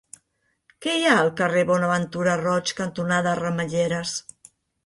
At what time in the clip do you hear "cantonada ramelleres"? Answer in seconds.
2.83-4.19